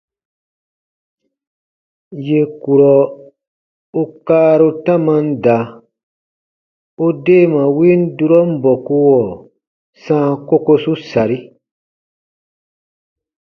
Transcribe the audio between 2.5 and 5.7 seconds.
kurɔ u kaaru tamam da,